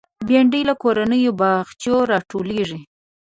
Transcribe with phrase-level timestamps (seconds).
[0.27, 2.79] بېنډۍ له کورنیو باغچو راټولېږي